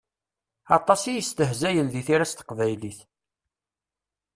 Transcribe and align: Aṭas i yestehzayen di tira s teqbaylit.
Aṭas 0.77 1.01
i 1.05 1.11
yestehzayen 1.13 1.87
di 1.93 2.01
tira 2.07 2.25
s 2.31 2.33
teqbaylit. 2.33 2.99